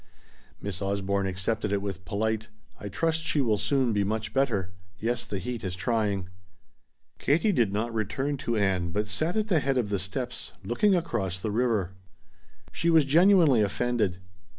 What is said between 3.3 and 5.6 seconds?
will soon be much better. Yes, the